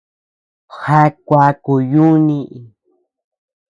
[0.83, 2.39] Jeaa kuaaku yuuni.